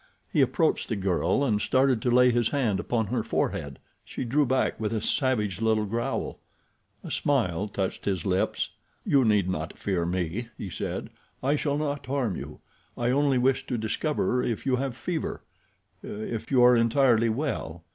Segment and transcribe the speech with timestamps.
[0.33, 3.77] He approached the girl and started to lay his hand upon her forehead.
[4.03, 6.39] She drew back with a savage little growl.
[7.03, 8.71] A smile touched his lips.
[9.05, 11.11] "You need not fear me," he said.
[11.43, 12.61] "I shall not harm you.
[12.97, 17.83] I only wish to discover if you have fever—if you are entirely well.